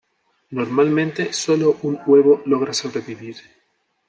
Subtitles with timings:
[0.49, 3.35] Normalmente sólo un huevo logra sobrevivir.